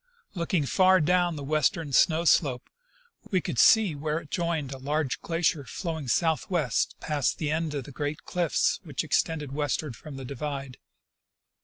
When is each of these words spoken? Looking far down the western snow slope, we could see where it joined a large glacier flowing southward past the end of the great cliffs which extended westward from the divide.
Looking 0.33 0.65
far 0.65 0.99
down 0.99 1.35
the 1.35 1.43
western 1.43 1.93
snow 1.93 2.25
slope, 2.25 2.71
we 3.29 3.39
could 3.39 3.59
see 3.59 3.93
where 3.93 4.17
it 4.17 4.31
joined 4.31 4.71
a 4.71 4.79
large 4.79 5.19
glacier 5.21 5.63
flowing 5.63 6.07
southward 6.07 6.73
past 6.99 7.37
the 7.37 7.51
end 7.51 7.75
of 7.75 7.83
the 7.83 7.91
great 7.91 8.23
cliffs 8.23 8.79
which 8.83 9.03
extended 9.03 9.51
westward 9.51 9.95
from 9.95 10.17
the 10.17 10.25
divide. 10.25 10.79